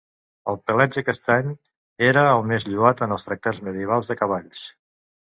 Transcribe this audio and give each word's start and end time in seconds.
El 0.51 0.55
pelatge 0.69 1.01
castany 1.09 1.51
era 2.07 2.23
el 2.37 2.45
més 2.53 2.65
lloat 2.71 3.05
en 3.07 3.13
els 3.17 3.27
tractats 3.29 3.61
medievals 3.69 4.11
de 4.13 4.17
cavalls. 4.23 4.65